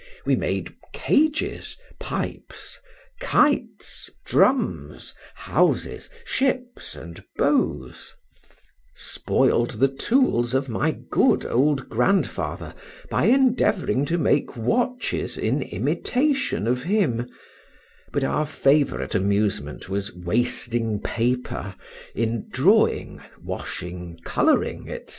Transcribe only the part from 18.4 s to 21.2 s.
favorite amusement was wasting